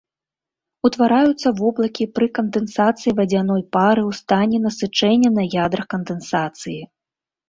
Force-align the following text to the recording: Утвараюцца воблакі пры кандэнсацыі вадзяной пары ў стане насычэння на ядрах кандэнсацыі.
Утвараюцца 0.87 1.47
воблакі 1.59 2.05
пры 2.15 2.27
кандэнсацыі 2.37 3.11
вадзяной 3.19 3.61
пары 3.77 4.01
ў 4.09 4.19
стане 4.21 4.57
насычэння 4.65 5.29
на 5.37 5.43
ядрах 5.65 5.85
кандэнсацыі. 5.93 6.79